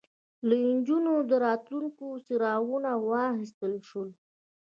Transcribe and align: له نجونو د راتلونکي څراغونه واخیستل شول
له 0.47 0.55
نجونو 0.75 1.13
د 1.29 1.31
راتلونکي 1.45 2.07
څراغونه 2.25 2.91
واخیستل 3.09 3.73
شول 3.89 4.09